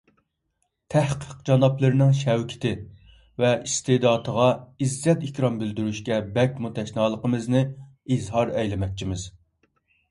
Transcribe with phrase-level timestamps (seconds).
[0.93, 2.71] تەھقىق جانابلىرىنىڭ شەۋكىتى
[3.43, 4.49] ۋە ئىستېداتىغا
[4.85, 7.65] ئىززەت- ئىكرام بىلدۈرۈشكە بەكمۇ تەشنالىقىمىزنى
[8.17, 9.31] ئىزھار ئەيلىمەكچىمىز.